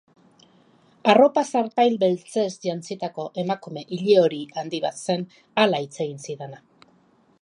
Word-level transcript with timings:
Arropa 1.11 1.43
zarpail 1.49 1.97
beltzez 2.03 2.47
jantzitako 2.67 3.27
emakume 3.43 3.85
ilehori 3.99 4.41
handi 4.63 4.81
bat 4.87 4.99
zen 5.05 5.31
hala 5.65 5.85
hitz 5.87 5.95
egin 6.07 6.19
zidana. 6.31 6.65